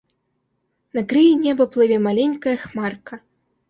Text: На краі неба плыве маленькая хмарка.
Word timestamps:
На 0.99 1.03
краі 1.13 1.37
неба 1.45 1.69
плыве 1.77 2.03
маленькая 2.09 2.59
хмарка. 2.67 3.25